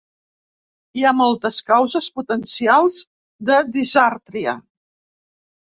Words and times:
Hi 0.99 1.05
ha 1.05 1.11
moltes 1.17 1.59
causes 1.69 2.09
potencials 2.17 2.99
de 3.53 3.61
disàrtria. 3.79 4.59